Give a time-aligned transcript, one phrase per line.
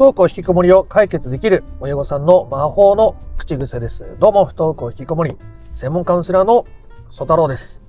[0.00, 4.16] 登校引きこもりを解決できる親御さんの魔法の口癖です。
[4.18, 5.36] どうも、不登校引きこもり、
[5.72, 6.64] 専門カウンセラーの
[7.10, 7.82] 曽太郎です。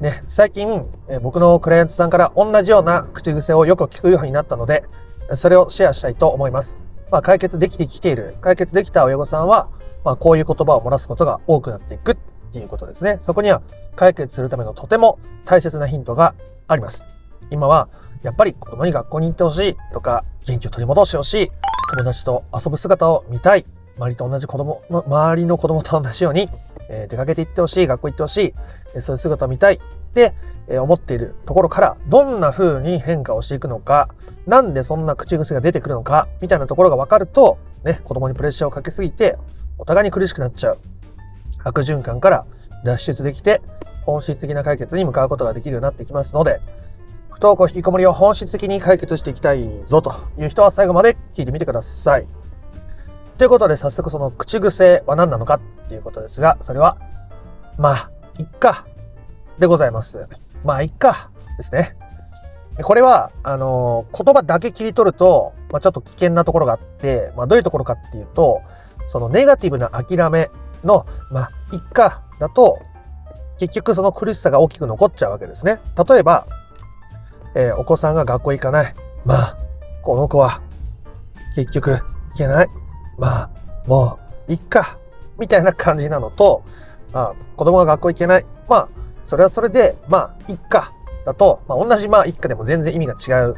[0.00, 4.82] ね、最近、え僕のクライアントさんから同じような口癖をよく聞くようになったので、
[5.34, 6.80] それをシェアしたいと思います。
[7.12, 9.68] まあ、解決できてきている、解決できた親御さんは、
[10.04, 12.16] まあ、こういう言葉を漏らすことが多くなっていくっ
[12.52, 13.18] ていうことですね。
[13.20, 13.62] そこには
[13.94, 16.34] 解決するためのとても大切なヒントが
[16.66, 17.04] あります。
[17.52, 17.88] 今は、
[18.22, 21.50] やっぱり子供に学校に行ってほしいとか、元気を取り戻してほしい、
[21.90, 23.66] 友達と遊ぶ姿を見たい、
[23.98, 26.48] 周りと同じ子供の、周りの子供と同じように、
[26.88, 28.54] えー、出かけて行ってほしい、学校行ってほしい、
[28.94, 29.74] えー、そういう姿を見たい。
[29.74, 29.78] っ
[30.14, 30.34] て
[30.68, 34.08] えー、思っているところから、どんな風に変化をしていくのか、
[34.46, 39.36] なんでそんな口癖が出てくるのか、みたいなところが分かると、ね、子供にプレッシャーをかけすぎて、
[39.78, 40.78] お互いに苦しくなっちゃう。
[41.64, 42.46] 悪循環から
[42.84, 43.62] 脱出できて、
[44.04, 46.60] 本質的な解決に向かうことができるようになってきますので、
[47.38, 52.26] 不登校引きこもりを本質的に解決していきたいぞという人は最後まで聞いてみてください。
[53.38, 56.98] ということで早速その口癖は何なのかっていうことですが、それは、
[57.78, 58.88] まあ、いっか、
[59.56, 60.26] でございます。
[60.64, 61.96] まあ、いっか、ですね。
[62.82, 68.62] これは、あの、言葉だけ切り取ると、まあ、ちょっと危険なところがあって、まあ、どういうところかっていうと、
[69.06, 70.50] そのネガティブな諦め
[70.82, 72.80] の、まあ、いっか、だと、
[73.60, 75.78] 結局その苦しさが大きく残っちゃうわけですね。
[76.08, 76.44] 例えば、
[77.58, 78.94] えー、お子さんが学校行かない。
[79.24, 79.58] まあ、
[80.00, 80.62] この子は、
[81.56, 82.02] 結局、行
[82.36, 82.68] けない。
[83.18, 83.50] まあ、
[83.84, 84.96] もう、いっか。
[85.40, 86.62] みたいな感じなのと、
[87.12, 88.46] あ子供が学校行けない。
[88.68, 88.88] まあ、
[89.24, 90.92] それはそれで、まあ、いっか。
[91.26, 93.56] だと、まあ、同じまあ、一家でも全然意味が違う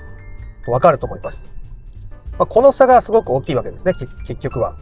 [0.65, 1.51] とわかると思います。
[2.39, 4.77] まあ、この差がすごく大きいわけですね、結局は。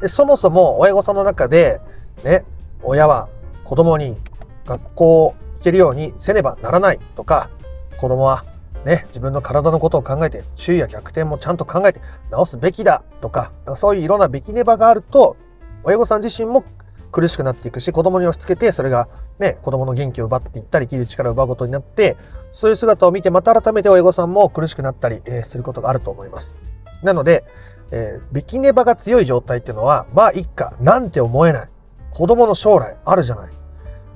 [0.00, 1.82] でそもそも親御さんの中で、
[2.24, 2.46] ね、
[2.82, 3.28] 親は
[3.64, 4.16] 子供に
[4.64, 7.50] 学校行けるようにせねばならないとか、
[7.98, 8.44] 子供は
[8.84, 15.36] ね、自分の体のことを考えて、周囲や逆転もちゃんと考えて直すべきだとか、そういういろんなべきねばがあると、
[15.82, 16.64] 親御さん自身も
[17.10, 19.08] 苦しくなっていくし、子供に押し付けて、それが
[19.38, 22.16] ね、子供の元気を奪っていったり、生きる力を奪うことになって、
[22.52, 26.54] そういう姿を見て、また改めて親御さんも苦しくなったり、えー、することがあると思います。
[27.02, 27.44] なので、
[27.90, 31.68] えー、ビキネバが強い状態っていうのは、まあ一家、なんて思えない。
[32.10, 33.50] 子供の将来あるじゃない。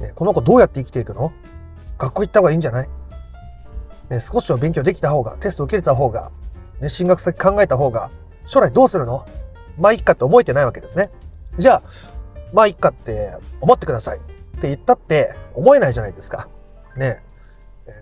[0.00, 1.32] ね、この子どうやって生きていくの？
[1.98, 2.88] 学校行った方がいいんじゃない、
[4.10, 6.30] ね、少しは勉強できた方が、テスト受けれた方が、
[6.80, 8.10] ね、進学先考えた方が、
[8.44, 9.24] 将来どうするの？
[9.78, 11.10] まあ一家って思えてないわけですね。
[11.58, 11.82] じゃあ、
[12.52, 14.20] まあいっかって思ってくださいっ
[14.60, 16.48] て言ったって思えないじゃないですか。
[16.96, 17.22] ね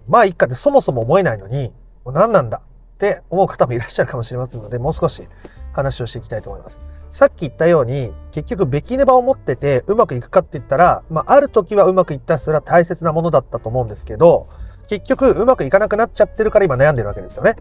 [0.09, 1.75] まあいっかってそもそも思えないのに、
[2.07, 2.59] 何なんだ？
[2.59, 5.29] って思う方もいらっしゃるかもしれませんので、もう少し
[5.73, 6.83] 話をしていきたいと思います。
[7.13, 14.49] さっき言ったように、結局、べきねばを持っててうまくいくかって言ったら、まあ、ある時はうまくいったそれは大切なものだったと思うんですけど、
[14.88, 17.56] 結局、うまくいかなくなっちゃってるから今悩んでるわけですよね。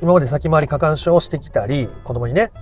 [0.00, 2.52] 今まで先回り過干渉をしてきたり、子供にね、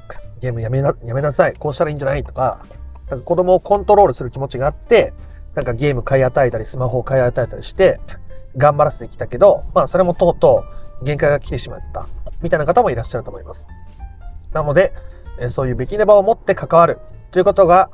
[0.40, 2.60] ゲームやめな、やめなさい、こうしたらいいんじゃないとか、
[3.10, 5.12] なんか子供をコントロールする気持ちがあって、
[5.54, 8.00] なんかゲーム買い与えたり、スマホを買い与えたりして、
[8.56, 10.64] 頑張らせてきたけど、まあそれもとうと
[11.02, 12.06] う限界が来てしまった、
[12.40, 13.66] みたいな方もいらっしゃると思います。
[14.52, 14.92] なので、
[15.48, 16.98] そういうべきネバを持って関わる
[17.32, 17.90] ということが、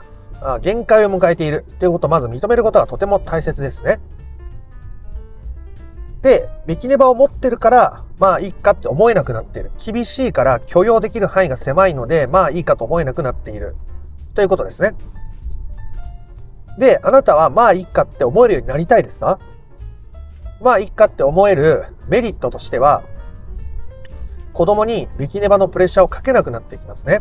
[0.60, 4.00] 限界を迎えているということをまず認めることがとても大切ですね。
[6.22, 9.70] で、ビキネバを持ってるから、まあいいかって思えなくなっている。
[9.82, 13.75] 厳しいから許容できる範囲が狭いので、まあいいかと思えなくなっている。
[14.34, 14.92] ということですね。
[16.78, 19.38] で、あなたはまあいいかって思えるようになりたいですか？
[20.60, 23.02] まあいいかって思えるメリットとしては、
[24.52, 27.20] 子供にビキネバのプレッシャーをかけなくなっていきますね。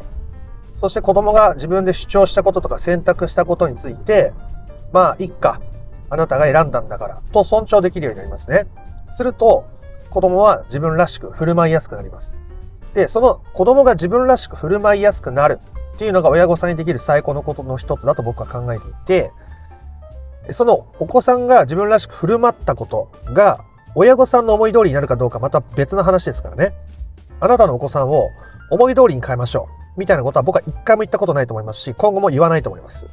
[0.75, 4.33] そして子供が自分で主張したこととか選択したことについて、
[4.91, 5.61] まあいいか、
[6.09, 8.66] あなたが選んだんだからと尊重できるようになりますね。
[9.12, 9.66] すると、
[10.09, 12.36] 子供は自分らしく振る舞いやすくなります。
[12.94, 15.59] で、その子供が自分らしく振る舞いやすくなる
[15.96, 19.31] っていうのが親御さんにできる最高のことの一つだと僕は考えていて、
[20.52, 26.74] そのお子さんが自分らしく振る舞ったことが親御さんの思い通りになるかどうかまた別の話ですからね。
[27.40, 28.29] あなたのお子さんを
[28.72, 30.00] 思い通りに変えましょう。
[30.00, 33.08] みたいなことは僕は一回も言ったことないと思いますし、今後も言わないと思います。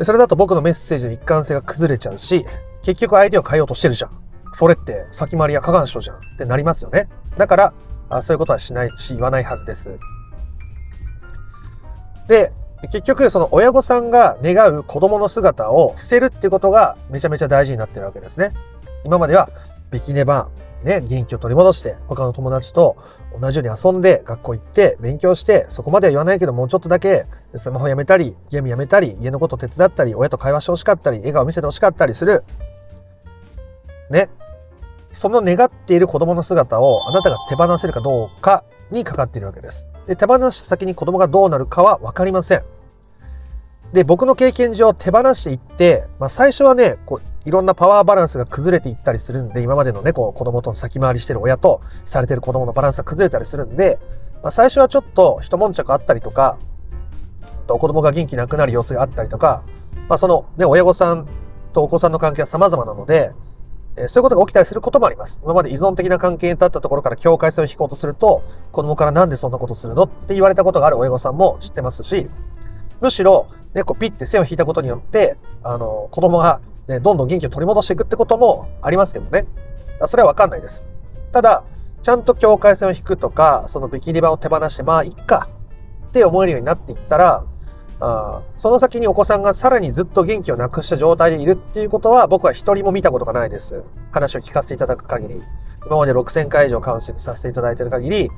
[0.00, 2.44] それだと僕のメッセージの一貫性が崩れちゃうし、
[2.84, 4.10] 結局相手を変えようとしてるじゃん。
[4.52, 7.08] それって先回りや過干渉じゃんってなりますよね。
[7.36, 7.74] だから、
[8.08, 9.98] あそういうことはしないし、言わないはずです。
[12.28, 12.52] で、
[12.82, 18.50] 結局、その親御さんが願う子供の姿を捨てるってことがめちゃめちゃ大事になってるわけですね。
[19.04, 19.48] 今までは、
[19.90, 20.48] ビキネバ
[20.82, 22.96] ン、ね、元気を取り戻して、他の友達と
[23.40, 32.44] 同じように遊んで、学校行って、勉強して、そこまでは言わないけど、もうちょっとだけ、スマホやめたり、ゲームやめたり、家のこと手伝ったり、親と会話してほしかったり、笑顔見せてほしかったりする。
[34.10, 34.28] ね。
[35.12, 39.86] その願っている子供の姿をあなたが手放せるかどうかにかかっているわけです。
[40.06, 42.64] で、手放した先に子供がどうなるかは分かりません。
[43.92, 53.98] で、僕の経験上手放していって、まあ、最初はね、こういろんなパワーバランスが崩れていったりするんで、今までのね、こう子供との先回りしてる親とされてる子供のバランスが崩れたりするんで、
[54.42, 56.58] まあ、最初はちょっと一悶着あったりとか、
[57.66, 59.62] と子供が元気なくなる様子があったりとか、
[60.08, 61.28] まあ、そのね、親御さん
[61.72, 63.32] とお子さんの関係は様々なので、
[63.96, 65.40] えそういうことが起きたりすることもあります。
[65.44, 68.42] 今まで依存的な関係に立ったところから境界線を引こうとすると、
[68.72, 72.28] 子供からなんでそんなことするのって言われたことがある親御さんも知ってますし、
[73.00, 79.46] むしろ、ね、こうピッて線を引いたことによって、あの、子供が、ね、どんどん元気を取り戻していくってこともありますけどね。
[80.06, 80.84] それはわかんないです。
[81.32, 81.64] ただ、
[82.02, 85.48] ちゃんと境界線を引くとか、そのビキニバを手放して、まあ、いっか
[86.08, 87.44] って思えるようになっていったら、
[88.06, 93.84] あその先にお子さんがさらにずっと元気をなくした状態でいるっていうことは僕は一人も見たことがないです。
[94.12, 95.42] 話を聞かせていただく限り。
[95.86, 98.30] 今まで6000回以上カウンセリングさせていただいている限り、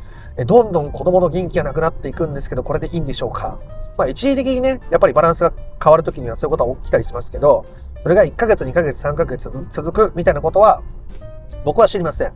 [0.47, 3.59] どんどん子供の元気がなくなっていくんですけど、これでいいんでしょうか？
[3.97, 5.53] まあ一時的にね、やっぱりバランスが
[5.83, 7.65] 変わるときにはそういうことは起きたりしますけど、
[7.99, 10.83] それが1ヶ月、2ヶ月、3ヶ月続くみたいなことは
[11.65, 12.33] 僕は知りません。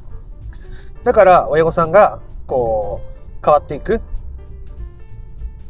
[1.03, 4.01] だから親御さんがこう変わっていく、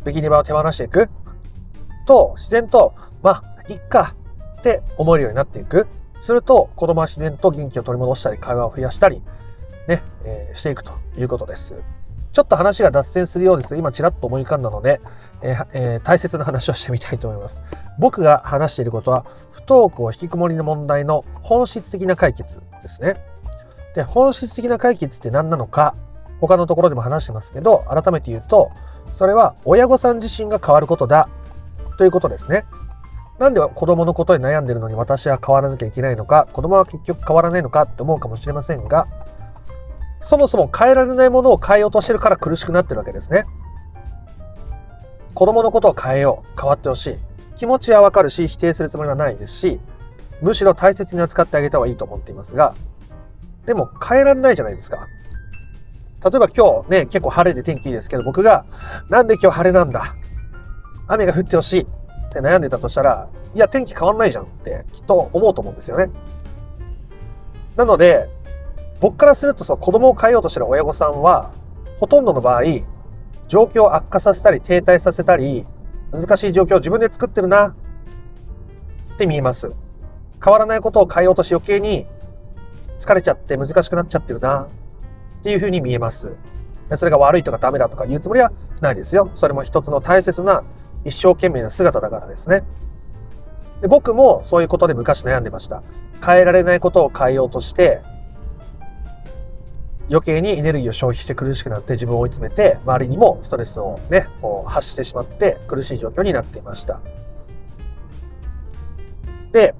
[0.04, 1.08] ビキニバを手放していく
[2.10, 2.92] と、自然と、
[3.22, 4.16] まあ、いっか
[4.58, 5.86] って思えるようになっていく。
[6.20, 9.22] すると、子供は自然と元気を取り戻したり、会話を増やしたり、
[9.86, 11.76] ね、えー、していくということです。
[12.32, 15.00] ちょっと話が脱線するようです、今ちらっと思い浮かんだので、
[15.40, 17.62] えーえー、大切な話をしてみたいと思います。
[18.00, 23.24] 僕が話していることは、不登校引きこもりの問題の本質的な解決ですね。
[23.94, 25.94] で、本質的な解決って何なのか、
[26.40, 28.68] 他のところでも話してますけど、改めて言うと、
[29.12, 31.28] それは親御さん自身が変わることだ
[32.00, 32.64] ということですね。
[33.38, 39.06] なんで子供のことに悩んでるのに私は変わらなきゃいけないのか、子供は結局変わらないのかって思うかもしれませんが、
[40.18, 43.44] そもそも変えられないものを変えようとしてるから苦しくなってるわけですね。
[45.34, 47.18] 子供のことを変えよう、変わってほしい。
[47.56, 49.78] 気持ちはわかるし、否定するつもりはないですし、
[50.40, 52.74] むしろ大切に扱ってあげた方がいいと思っていますが、
[53.66, 55.06] でも変えられないじゃないですか。
[56.24, 58.64] 例えば今日ね、結構晴れで天気いいですけど、僕が、
[59.10, 60.16] なんで今日晴れなんだ
[61.12, 61.86] 雨が降ってほしいっ
[62.32, 66.10] て悩んでたとしたら、いや、天気変わんないじゃんってきっと思うと思うんですよね。
[67.76, 68.28] なので、
[69.00, 71.50] 僕からするとその子供を変えようとしてる親御さんは、
[71.98, 72.62] ほとんどの場合、
[73.48, 75.66] 状況を悪化させたり停滞させたり、
[76.12, 77.74] 難しい状況を自分で作ってるなっ
[79.18, 79.72] て見えます。
[80.42, 82.06] 変わらないことを変えようとし余計に
[82.98, 84.68] 疲れちゃって難しくなっちゃってるな
[85.40, 86.32] っていうふうに見えます。
[86.94, 89.30] それが悪いとかダメだとか言うつもりはないですよ。
[89.34, 90.64] それも一つの大切な
[91.04, 92.62] 一生懸命な姿だからですね。
[93.80, 95.82] で僕もそういうことで昔悩んでました。
[96.24, 98.02] 変えられないことを変えようとして、
[100.10, 107.00] 余計にエネルギーを消費して苦しくなって自分を追い詰めて、周りにもストレスをね、こう発してしまって苦しい状況になっていました。
[109.52, 109.74] で、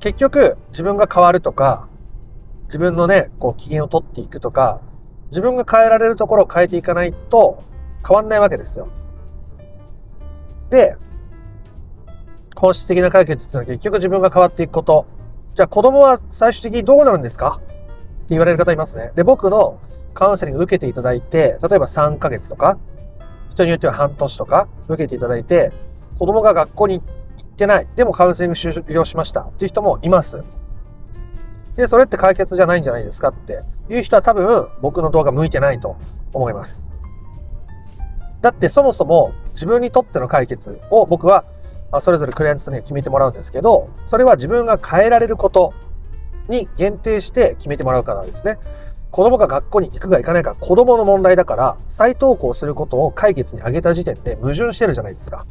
[0.00, 1.88] 結局自分が変わるとか、
[2.64, 4.80] 自分のね、こう機嫌を取っていくとか、
[5.30, 7.62] 自分が変えられるところを変えていかないと
[8.06, 8.88] 変わんないわけですよ。
[10.70, 10.96] で、
[12.56, 15.06] 本質的な解決っていうのは結局自分が変わっていくこと。
[15.54, 17.60] じゃあ子供は最終的にどうなるんですか？
[17.60, 19.12] って言われる方いますね。
[19.14, 19.78] で、僕の
[20.14, 22.78] カウンセリング受けていただいて、例えば3ヶ月とか、
[23.50, 25.72] 人によっては半年とか受けていただいて、
[26.18, 27.04] 子供が学校に行
[27.44, 27.88] ってない。
[27.96, 30.42] でもカウンセリング終了しましたっていう人もいます。
[31.76, 35.96] で、それって解決じゃないんじゃないですかっていう人は多分僕の動画向いてないと
[36.32, 36.86] 思います。
[38.44, 41.46] だってそもそも自分にとっての解決を僕は
[42.00, 45.72] それぞれクライアントさんに決めてもらうんですけど、それは自分が変えられること
[46.50, 48.58] に限定して決めてもらうからですね。
[49.10, 55.46] 子供が学校に行くか行かないか子供の問題だから再登校することを解決に挙げた時点で矛盾してるじゃないですか。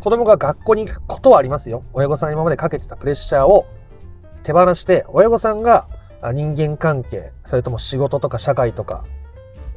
[0.00, 1.82] 子供が学校に行くことはありますよ。
[1.94, 3.64] 親御さん今までかけてたプレッシャーを
[4.42, 5.88] 手放して親御さんが
[6.34, 9.06] 人間関係、それとも仕事とか社会とか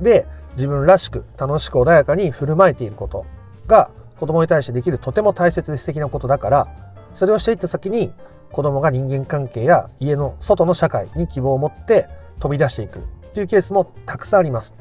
[0.02, 3.26] で自分らしく楽しく穏やかに振る舞えていること
[3.68, 6.68] が子供に対してできるとても大切で素敵なことだから
[7.14, 8.12] それをしていった先に
[8.52, 12.08] 子供が人間関係や家の外の社会に希望を持って
[12.40, 13.02] 飛び出していくっ
[13.34, 14.74] ていうケースもたくさんあります。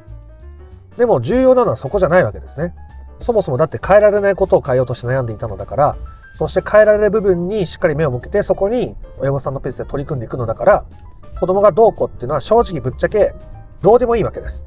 [0.97, 2.73] でも重要なのはそこじゃないわけですね。
[3.19, 5.97] そもそもだって変えられないことを変えようとして悩んでいたのだから
[6.33, 10.85] そして変えられる部分にしっかり目を向けてそこに親御さんのペースで取り組んでいくのだから
[11.39, 13.33] 子供がどうこうっていうのは正直ぶっちゃけ
[13.81, 14.65] どうでもいいわけです。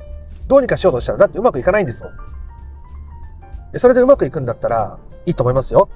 [0.53, 3.79] どうにかしようとしたら、だってうまくいかないんですもん。
[3.79, 5.89] それでうまくいくんだったら、いいと思いますよ。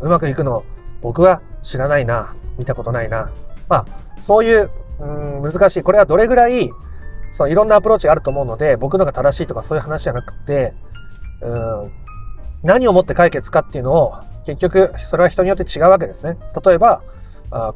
[0.00, 0.64] うまくいくの、
[1.00, 3.30] 僕は知らないな、見たことないな。
[3.70, 5.04] まあ、そういうう
[5.38, 5.82] ん難しい。
[5.82, 6.70] これはどれぐらい、
[7.30, 10.74] そう、いろんなアプローチがあると思うので、僕のが正しいとかそういう話じゃなくて、
[11.40, 11.92] うん、
[12.62, 16.36] 何をもって解決かっていうのを、結局、それは人によって違うわけですね。
[16.64, 17.02] 例えば、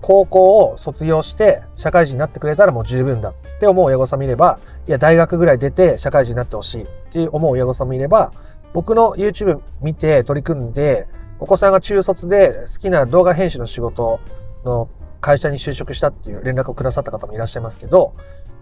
[0.03, 8.33] 高校を卒業して社会人になってくれたらもう十分だって思う親御さんもいれば、いや、大学ぐらい出て社会人になってほしいって思う親御さんもいれば、
[8.73, 11.09] 僕の YouTube 見て取り組んで、
[11.41, 14.21] お子さんが中卒で好きな動画編集の仕事
[14.65, 14.89] の
[15.21, 18.15] 会社に就職したっていう連絡をくださった方もいらっしゃいますけど、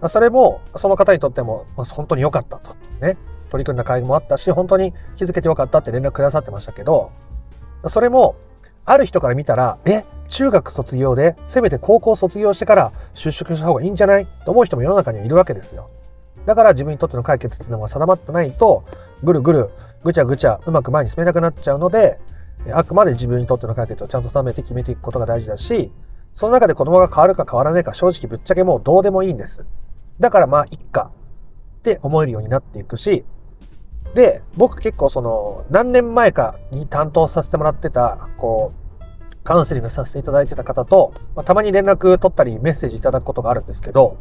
[0.09, 2.75] それもその方にとっても本当に良かったと。
[3.01, 3.17] ね。
[3.51, 7.11] 取り組んだ会もあったし、本当に気づけて良かったって連絡くださってましたけど、
[7.87, 8.35] それも
[8.85, 14.27] ある人から見たら、え、中学卒業で、せめて高校卒業してから就職した方がいいんじゃない？
[14.45, 15.91] と思う人も世の中にはいるわけですよ。
[16.47, 18.85] だから自分にとっての解決っていうのが定まってないと、
[19.23, 19.71] ぐるぐる、
[20.03, 22.19] ぐちゃぐちゃ、うまく前に進めなくなっちゃうので、
[22.73, 25.93] あくまで自分にとっての解決をちゃんと定めて決めていくことが大事だし、
[26.33, 29.65] その中で子供が変わるか変わらないか正直ぶっちゃけもうどうでもいいんです。
[30.19, 31.11] だからまあ、いっか
[31.79, 33.25] って思えるようになっていくし、
[34.15, 44.19] で、僕結構その、何年前かに担当させてもらってた、こう、カウンセリングさせていただいてた方と、まあ、たまに連絡取ったりメッセージいただくことがあるんですけど、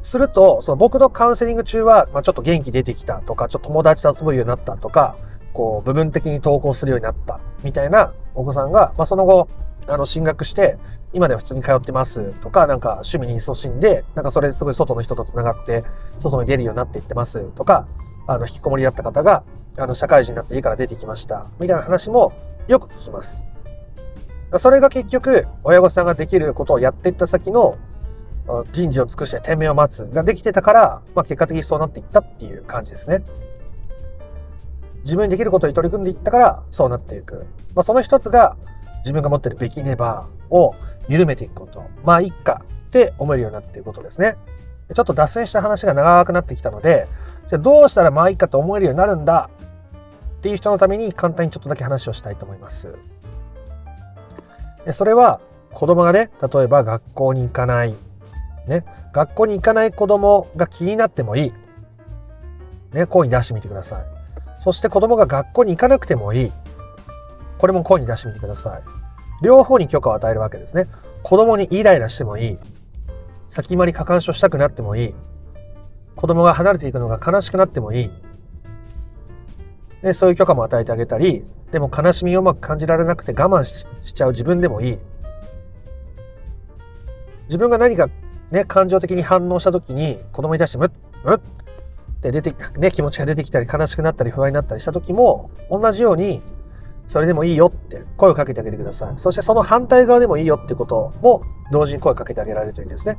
[0.00, 5.16] すると、その僕のカウンセリング中は、まあ、ちょっと元気出てきたとか、ちょっと友達と遊ぶようになったとか、
[5.52, 9.48] こう、部分的に投稿するようになったみたいなお子さんが、まあ、その後、
[9.88, 10.78] あの、進学して、
[11.14, 15.84] 今では普通に通ってますとか、なんか趣味に勤しんで、なんかそれすごい外の人と繋がって、
[16.18, 17.86] 外に出るようになっていってますとか、
[18.26, 19.44] あの、引きこもりだった方が、
[19.78, 21.46] あの、社会人になって家から出てきました。
[21.60, 22.32] みたいな話も
[22.66, 23.46] よく聞きます。
[24.58, 27.76] それが結局、親御さんができることをやっていった先の
[28.72, 33.22] 人事を尽くして天命を待つができてたから、まあ、結果的にそうなっていったっていう感じですね。
[35.04, 37.46] 自分にできることに取り組んでいったからそうなっていく。
[37.74, 38.56] まあ、その一つが
[38.98, 40.74] 自分が持ってるべきネバーを
[41.08, 41.84] 緩めていくこと。
[42.04, 44.36] まあ、いっかって思えるようになっていくことですね。
[44.94, 47.06] ちょっと脱線した話が長くなってきたので、
[47.46, 49.50] じゃあどうしたらまあいいかと思えるようになるんだ
[50.38, 52.94] っていう人のために簡単にちょっとだけ話をしたいと思います。
[54.92, 55.40] それは
[55.72, 57.94] 子供がね、例えば学校に行かない。
[58.66, 61.52] ね、学校に行かない子供が気になってもいい。
[62.92, 64.04] ね、声に出してみてください。
[64.58, 66.52] そして子供が学校に行かなくてもいい。
[67.58, 69.03] これも声に出してみてください。
[69.42, 70.86] 両方に許可を与えるわけですね。
[71.22, 72.58] 子供にイライラしてもいい。
[73.48, 75.14] 先回り過干渉したくなってもいい。
[76.16, 78.10] 子供が離れていくのが悲しくなってもいい。
[80.02, 84.98] で、そういう許可も与えてあげたり、でも悲しみをうまく感じられなくて我慢しちゃう自分でもいい。
[87.46, 88.08] 自分が何か
[88.50, 90.90] ね、感情的に反応した時に子供に対してムッ、
[91.24, 91.40] ムッっ
[92.20, 96.42] て出て、ね、気持ちが出てきたり悲しくなったり不安になったりした時も同じように
[97.06, 99.14] それでもいいよって声をかけてあげてください。
[99.16, 103.18] そしてその反対側でもいいよってことも同時に声をかけてあげられるといいですね。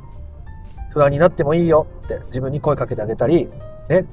[0.90, 3.48] 不安になってもいいよって自分に声かけてあげたり、
[3.88, 4.06] ね。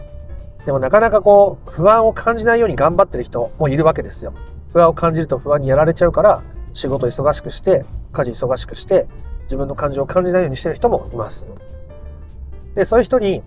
[0.66, 4.34] でもなかなかこう、不安を感じないように頑張ってる人もいるわけですよ。
[4.72, 9.08] 不安を感じると不安にやられちゃうから、仕事忙しくして、家事忙しくして、
[9.44, 11.46] 自分の感情を感じないようにしてる人もいます。
[12.76, 13.44] で、そういう人に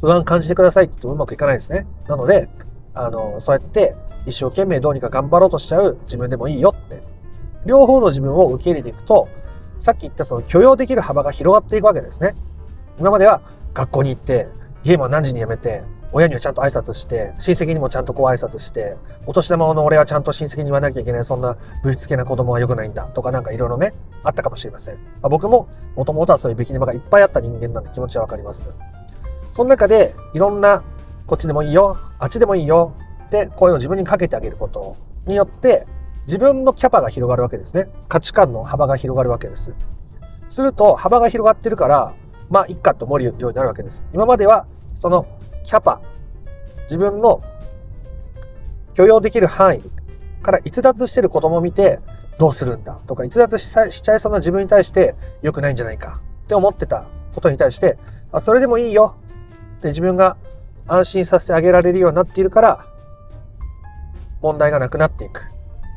[0.00, 1.86] 不安感じてくださいって言ってもうまくいかないですね。
[2.08, 2.48] なので、
[2.94, 3.94] あの、そうやって
[4.26, 7.02] 一生懸命どうにか頑張ろうとしちゃう自分でもいいよって。
[7.64, 9.28] 両方の自分を受け入れていくと、
[9.78, 12.34] さっき言ったその許容できる幅が広がっていくわけですね。
[12.98, 13.40] 今までは
[13.74, 14.48] 学校に行って、
[14.82, 15.82] ゲームは何時にやめて、
[16.14, 24.96] 親にはちゃんと挨拶して、親戚にもちゃんとこう挨拶して、お年玉の俺はちゃんと親戚に言わなきゃいけない、そんな物質系な子供は良くないんだとかなんかいろいろね、あったかもしれません。
[24.96, 28.68] まあ、僕ももともとはそういうべきネバがいっぱいあった人間なんで気持ちはわかります。
[29.52, 30.82] その中でいろんな、
[31.26, 32.92] こっちでもいいよ、あっちでもいいよ
[33.40, 34.96] って声を自分にかけてあげること
[35.26, 35.86] によって、
[36.26, 37.88] 自分のキャパが広がるわけですね。
[38.08, 39.74] 価値観の幅が広がるわけです。
[40.48, 42.14] すると幅が広がってるから、
[42.50, 44.04] まあ、いっかと思うようになるわけです。
[44.12, 45.26] 今までは、その
[45.64, 46.02] キャパ、
[46.84, 47.42] 自分の
[48.92, 49.82] 許容できる範囲
[50.42, 51.98] から逸脱してる子供を見て、
[52.38, 52.98] どうするんだ？
[53.06, 53.72] とか、逸脱し
[54.02, 56.20] ちゃいそうな自分に対して良くないんじゃないか？
[56.44, 57.98] って思ってたことに対して、
[58.32, 59.16] あそれでもいいよ
[59.78, 60.36] って自分が
[60.86, 62.86] 安心させてあげられるようになっているから、
[64.42, 65.46] 問題がなくなっていく。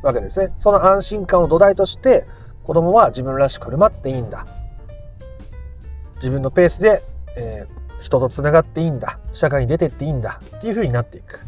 [0.02, 0.52] わけですね。
[0.58, 2.26] その安心感を土台として
[2.62, 4.46] 子供は自分らしく振る舞っていいんだ。
[6.16, 7.02] 自分のペースで、
[7.36, 9.18] えー、人と繋がっていいんだ。
[9.32, 10.40] 社会に出てっていいんだ。
[10.56, 11.40] っていう風になっていく。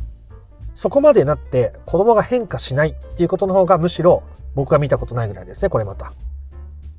[0.74, 4.22] そこまでなって子供が変化しないっていうことの方がむしろ
[4.54, 6.12] 僕が見たことないぐらいですね、これまた。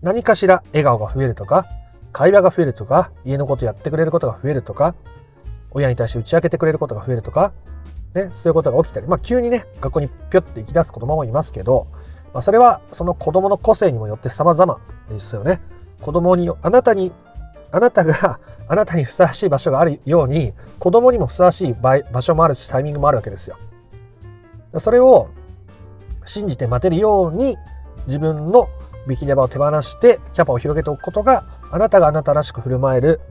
[0.01, 1.65] 何かしら笑顔が増えるとか、
[2.11, 4.95] 会話が増えるとか、家のことやってくれることが増えるとか、
[5.71, 7.53] 親に対して打ち明けてくれることが増えるとか、
[8.13, 11.87] ね、そういうことが起きたり、まあ、急にね、学校にぴょって行き出す子供もいますけど、
[12.33, 15.61] まあ、それはその子供の個性にもよって様々ですよね。
[16.01, 17.11] 子供に、あなたに、
[17.71, 23.57] あなたが あなたにふさわしい場所があるように、子供にもふさわしい場所もあるし、タイミングもあるわけですよ。
[24.77, 25.29] それを
[26.25, 27.57] 信じて待てるように、
[28.07, 28.69] 自分の
[29.07, 33.21] ビキネバを手放してキャパを広げておくことがあなたがあなたらしく振る舞える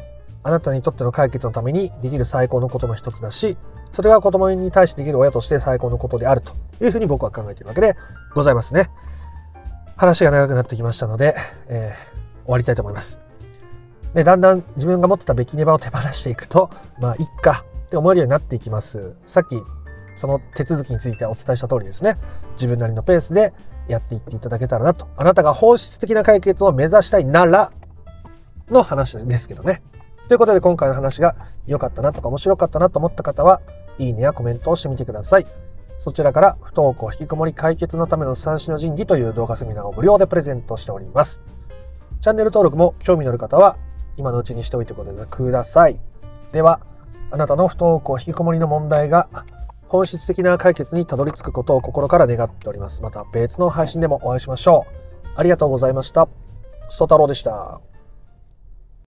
[0.43, 3.57] あなたにとっての解決のためにできる最高のことの一つだし
[3.93, 7.97] それが子供に対してできる親として最高のことであるというふうに僕は考えているわけで
[8.35, 8.91] ございますね
[9.97, 11.35] 話が長くなってきましたので、
[11.69, 13.19] えー、終わりたいと思います
[14.15, 19.57] でだんだん自分が持ってたべきネバを手放していくとまあいっかって思えるようになっていきますさっき
[20.17, 22.17] その手続きについてお伝えした通りですね
[22.53, 23.53] 自分なりのペースで
[23.89, 25.09] やっていっていただけたらなと。
[25.17, 27.73] あなたが本質的な解決を目指したいなら
[28.69, 29.83] の話ですけどね。
[30.29, 31.35] ということで今回の話が
[31.67, 33.63] 良かったなとか面白かったなと思った方は、
[33.99, 35.47] いいねやコメントをしてみてください。
[35.97, 41.41] そちらから不登校引きこもり解決のための三種の神器という動画セミナーを無料でプレゼントしております。
[42.21, 43.77] チャンネル登録も興味のある方は
[44.17, 45.99] 今のうちにしておいてください。
[46.53, 46.81] では、
[47.31, 49.29] あなたの不登校引きこもりの問題が
[49.89, 53.03] 本質的な解決にたどり着くことを心から願っております。
[53.03, 54.85] また別の配信でもお会いしましょ
[55.25, 55.29] う。
[55.37, 56.29] ありがとうございました。
[56.91, 57.88] ソ太郎でした。